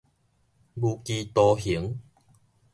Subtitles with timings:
[0.73, 1.99] 無期徒刑